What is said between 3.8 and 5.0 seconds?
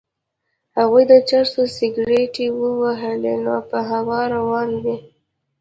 هوا روان وي.